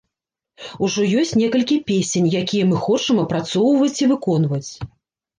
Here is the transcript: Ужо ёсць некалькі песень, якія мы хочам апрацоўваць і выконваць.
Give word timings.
Ужо 0.85 1.01
ёсць 1.23 1.33
некалькі 1.41 1.75
песень, 1.91 2.29
якія 2.41 2.63
мы 2.69 2.79
хочам 2.85 3.19
апрацоўваць 3.25 4.01
і 4.07 4.09
выконваць. 4.13 4.71